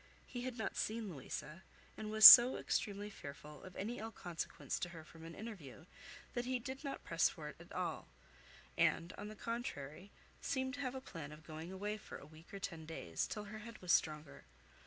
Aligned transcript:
He 0.25 0.41
had 0.41 0.57
not 0.57 0.75
seen 0.77 1.13
Louisa; 1.13 1.61
and 1.95 2.09
was 2.09 2.25
so 2.25 2.57
extremely 2.57 3.11
fearful 3.11 3.61
of 3.63 3.75
any 3.75 3.99
ill 3.99 4.09
consequence 4.11 4.79
to 4.79 4.89
her 4.89 5.03
from 5.03 5.23
an 5.23 5.35
interview, 5.35 5.85
that 6.33 6.45
he 6.45 6.57
did 6.57 6.83
not 6.83 7.03
press 7.03 7.29
for 7.29 7.49
it 7.49 7.55
at 7.59 7.71
all; 7.71 8.07
and, 8.75 9.13
on 9.13 9.27
the 9.27 9.35
contrary, 9.35 10.09
seemed 10.41 10.73
to 10.73 10.79
have 10.79 10.95
a 10.95 11.01
plan 11.01 11.31
of 11.31 11.45
going 11.45 11.71
away 11.71 11.97
for 11.97 12.17
a 12.17 12.25
week 12.25 12.51
or 12.51 12.57
ten 12.57 12.87
days, 12.87 13.27
till 13.27 13.43
her 13.43 13.59
head 13.59 13.79
was 13.79 13.91
stronger. 13.93 14.45